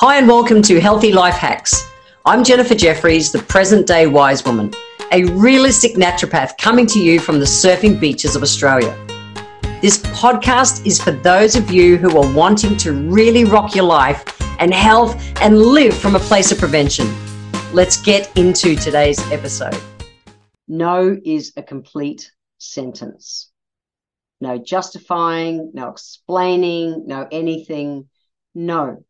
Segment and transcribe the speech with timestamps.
[0.00, 1.90] Hi, and welcome to Healthy Life Hacks.
[2.26, 4.70] I'm Jennifer Jeffries, the present day wise woman,
[5.10, 8.94] a realistic naturopath coming to you from the surfing beaches of Australia.
[9.80, 14.38] This podcast is for those of you who are wanting to really rock your life
[14.60, 17.08] and health and live from a place of prevention.
[17.72, 19.80] Let's get into today's episode.
[20.68, 23.48] No is a complete sentence.
[24.42, 28.10] No justifying, no explaining, no anything.
[28.54, 29.02] No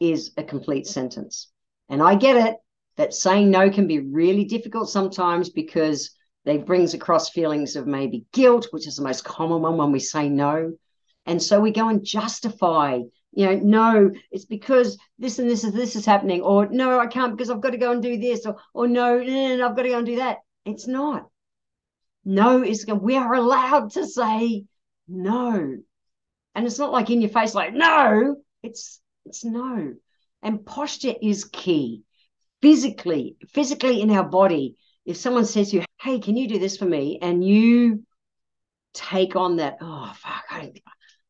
[0.00, 1.50] is a complete sentence.
[1.88, 2.56] And I get it
[2.96, 6.14] that saying no can be really difficult sometimes because
[6.44, 9.98] they brings across feelings of maybe guilt, which is the most common one when we
[9.98, 10.72] say no.
[11.26, 13.00] And so we go and justify,
[13.32, 17.06] you know, no, it's because this and this is this is happening, or no, I
[17.06, 19.76] can't because I've got to go and do this, or or no, no, no I've
[19.76, 20.38] got to go and do that.
[20.64, 21.28] It's not.
[22.24, 24.64] No is we are allowed to say
[25.08, 25.76] no.
[26.54, 29.94] And it's not like in your face, like no, it's it's no.
[30.42, 32.02] And posture is key.
[32.62, 36.76] Physically, physically in our body, if someone says to you, Hey, can you do this
[36.76, 37.18] for me?
[37.20, 38.04] And you
[38.94, 40.72] take on that, oh, fuck, I,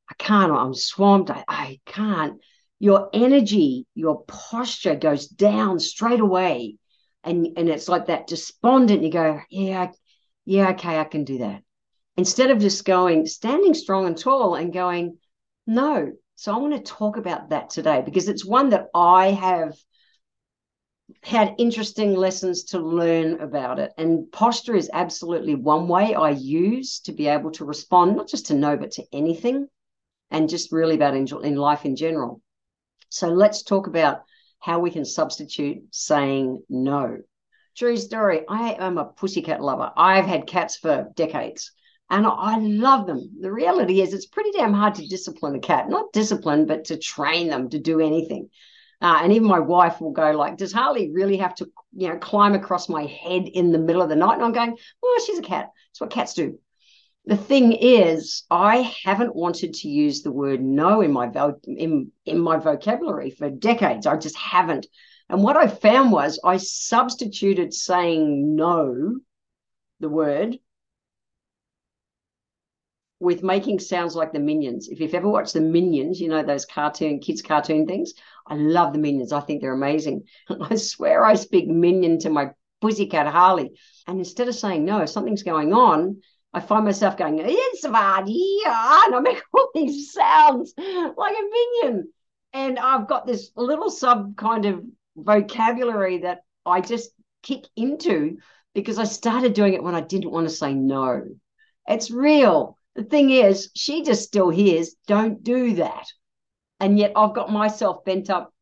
[0.08, 2.40] I can't, I'm swamped, I, I can't.
[2.78, 6.76] Your energy, your posture goes down straight away.
[7.24, 9.02] And, and it's like that despondent.
[9.02, 9.90] You go, Yeah,
[10.44, 11.62] yeah, okay, I can do that.
[12.16, 15.18] Instead of just going, standing strong and tall and going,
[15.66, 19.74] No, so I want to talk about that today because it's one that I have
[21.22, 23.92] had interesting lessons to learn about it.
[23.96, 28.46] And posture is absolutely one way I use to be able to respond, not just
[28.46, 29.66] to no, but to anything,
[30.30, 32.42] and just really about in, in life in general.
[33.08, 34.22] So let's talk about
[34.58, 37.18] how we can substitute saying no.
[37.76, 38.42] True story.
[38.48, 39.90] I am a pussycat lover.
[39.96, 41.72] I've had cats for decades
[42.08, 43.30] and I love them.
[43.40, 46.98] The reality is, it's pretty damn hard to discipline a cat, not discipline, but to
[46.98, 48.48] train them to do anything.
[49.02, 52.16] Uh, and even my wife will go like, "Does Harley really have to, you know,
[52.16, 55.38] climb across my head in the middle of the night?" And I'm going, "Well, she's
[55.38, 55.70] a cat.
[55.90, 56.58] It's what cats do."
[57.26, 62.12] The thing is, I haven't wanted to use the word no in my vo- in
[62.24, 64.06] in my vocabulary for decades.
[64.06, 64.86] I just haven't.
[65.28, 69.18] And what I found was I substituted saying no,
[69.98, 70.58] the word,
[73.18, 74.88] with making sounds like the Minions.
[74.88, 78.12] If you've ever watched the Minions, you know those cartoon kids cartoon things.
[78.46, 79.32] I love the Minions.
[79.32, 80.24] I think they're amazing.
[80.60, 82.50] I swear I speak Minion to my
[82.80, 83.72] pussycat Harley,
[84.06, 86.20] and instead of saying no, if something's going on.
[86.54, 92.08] I find myself going, it's Vadia, and I make all these sounds like a minion.
[92.54, 94.82] And I've got this little sub kind of
[95.14, 97.10] vocabulary that I just
[97.42, 98.38] kick into
[98.74, 101.24] because I started doing it when I didn't want to say no.
[101.86, 102.78] It's real.
[102.96, 106.06] The thing is, she just still hears, don't do that.
[106.80, 108.52] And yet I've got myself bent up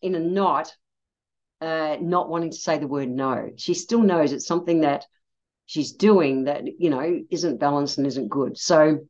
[0.00, 0.74] in a knot,
[1.60, 3.50] uh, not wanting to say the word no.
[3.56, 5.04] She still knows it's something that
[5.66, 8.56] she's doing that, you know, isn't balanced and isn't good.
[8.56, 9.00] So,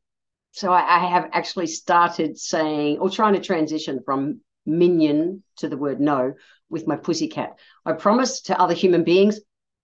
[0.51, 5.77] so I, I have actually started saying or trying to transition from minion to the
[5.77, 6.35] word no
[6.69, 7.59] with my pussycat.
[7.87, 9.39] I promise to other human beings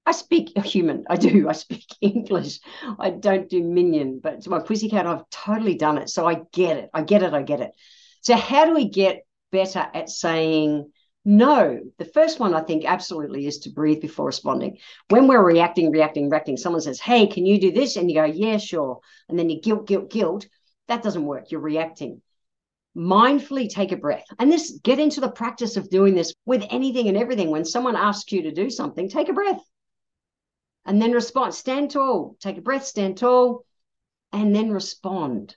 [0.06, 1.04] I speak human.
[1.08, 1.48] I do.
[1.48, 2.60] I speak English.
[2.98, 6.10] I don't do minion, but to my pussycat, I've totally done it.
[6.10, 6.90] So I get it.
[6.92, 7.32] I get it.
[7.32, 7.70] I get it.
[8.20, 10.90] So how do we get better at saying
[11.24, 11.80] no?
[11.98, 14.78] The first one I think absolutely is to breathe before responding.
[15.08, 18.24] When we're reacting, reacting, reacting, someone says, "Hey, can you do this?" and you go,
[18.24, 20.46] "Yeah, sure," and then you guilt, guilt, guilt.
[20.88, 21.50] That doesn't work.
[21.50, 22.20] You're reacting
[22.96, 27.08] mindfully take a breath and this get into the practice of doing this with anything
[27.08, 29.60] and everything when someone asks you to do something take a breath
[30.86, 31.54] and then respond.
[31.54, 33.64] Stand tall, take a breath, stand tall,
[34.32, 35.56] and then respond.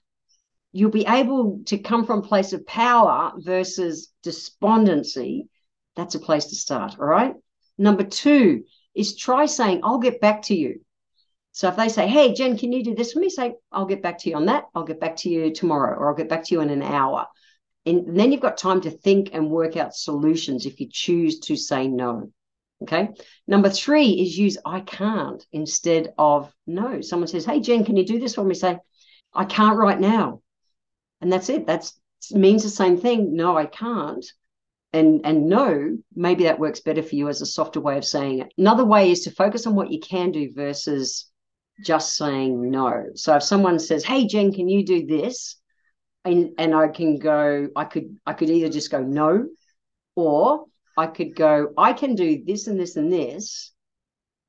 [0.71, 5.47] You'll be able to come from a place of power versus despondency.
[5.95, 6.97] That's a place to start.
[6.99, 7.33] All right.
[7.77, 10.81] Number two is try saying, I'll get back to you.
[11.51, 13.29] So if they say, Hey, Jen, can you do this for me?
[13.29, 14.65] Say, I'll get back to you on that.
[14.75, 17.25] I'll get back to you tomorrow, or I'll get back to you in an hour.
[17.87, 21.55] And then you've got time to think and work out solutions if you choose to
[21.55, 22.31] say no.
[22.83, 23.09] Okay.
[23.47, 27.01] Number three is use I can't instead of no.
[27.01, 28.53] Someone says, Hey, Jen, can you do this for me?
[28.53, 28.77] Say,
[29.33, 30.41] I can't right now.
[31.21, 31.65] And that's it.
[31.65, 31.99] That's
[32.31, 33.35] means the same thing.
[33.35, 34.25] No, I can't.
[34.93, 38.39] And and no, maybe that works better for you as a softer way of saying
[38.39, 38.53] it.
[38.57, 41.29] Another way is to focus on what you can do versus
[41.83, 43.07] just saying no.
[43.15, 45.57] So if someone says, Hey Jen, can you do this?
[46.25, 49.47] And and I can go, I could I could either just go no,
[50.15, 50.65] or
[50.97, 53.71] I could go, I can do this and this and this,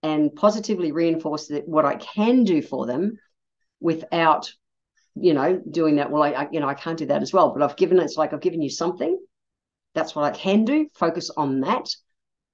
[0.03, 3.19] and positively reinforce that what I can do for them
[3.81, 4.53] without,
[5.15, 6.11] you know, doing that.
[6.11, 7.53] Well, I, I, you know, I can't do that as well.
[7.53, 9.19] But I've given it's like I've given you something,
[9.95, 10.89] That's what I can do.
[10.95, 11.95] Focus on that.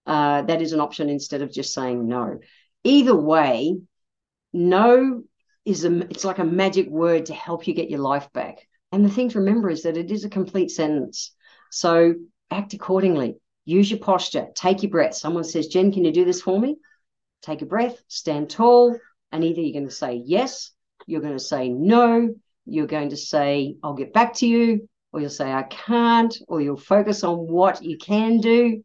[0.06, 2.38] Uh, that is an option instead of just saying no.
[2.82, 3.76] Either way,
[4.52, 5.23] no
[5.64, 8.67] is a it's like a magic word to help you get your life back.
[8.93, 11.35] And the thing to remember is that it is a complete sentence.
[11.70, 12.14] So
[12.50, 13.37] act accordingly.
[13.64, 14.49] Use your posture.
[14.55, 15.14] Take your breath.
[15.14, 16.76] Someone says, Jen, can you do this for me?
[17.43, 18.99] Take a breath, stand tall,
[19.32, 20.70] and either you're going to say yes,
[21.06, 22.34] you're going to say no,
[22.66, 26.61] you're going to say, I'll get back to you, or you'll say, I can't, or
[26.61, 28.82] you'll focus on what you can do.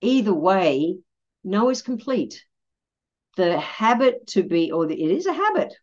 [0.00, 0.96] Either way,
[1.44, 2.44] no is complete.
[3.36, 5.74] The habit to be, or the, it is a habit